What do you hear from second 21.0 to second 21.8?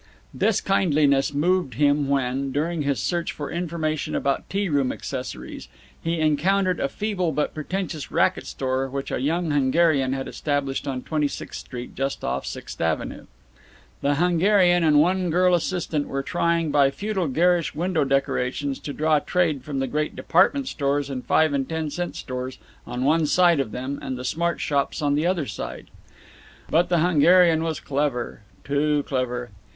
and the five and